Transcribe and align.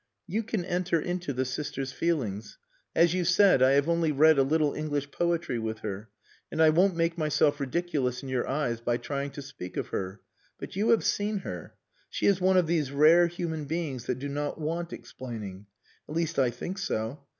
"You 0.25 0.41
can 0.41 0.65
enter 0.65 0.99
into 0.99 1.31
the 1.31 1.45
sister's 1.45 1.91
feelings. 1.91 2.57
As 2.95 3.13
you 3.13 3.23
said, 3.23 3.61
I 3.61 3.73
have 3.73 3.87
only 3.87 4.11
read 4.11 4.39
a 4.39 4.41
little 4.41 4.73
English 4.73 5.11
poetry 5.11 5.59
with 5.59 5.81
her, 5.81 6.09
and 6.51 6.59
I 6.59 6.71
won't 6.71 6.95
make 6.95 7.19
myself 7.19 7.59
ridiculous 7.59 8.23
in 8.23 8.27
your 8.29 8.49
eyes 8.49 8.81
by 8.81 8.97
trying 8.97 9.29
to 9.33 9.43
speak 9.43 9.77
of 9.77 9.89
her. 9.89 10.21
But 10.57 10.75
you 10.75 10.89
have 10.89 11.03
seen 11.05 11.41
her. 11.45 11.75
She 12.09 12.25
is 12.25 12.41
one 12.41 12.57
of 12.57 12.65
these 12.65 12.91
rare 12.91 13.27
human 13.27 13.65
beings 13.65 14.07
that 14.07 14.17
do 14.17 14.27
not 14.27 14.59
want 14.59 14.91
explaining. 14.91 15.67
At 16.09 16.15
least 16.15 16.39
I 16.39 16.49
think 16.49 16.79
so. 16.79 17.23